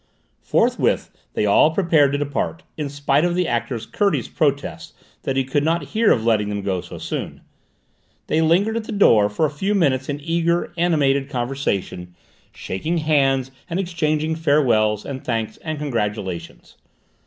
[0.41, 4.93] Forthwith they all prepared to depart, in spite of the actor's courteous protests
[5.25, 7.41] that he could not hear of letting them go so soon.
[8.25, 12.15] They lingered at the door for a few minutes in eager, animated conversation,
[12.51, 16.77] shaking hands and exchanging farewells and thanks and congratulations.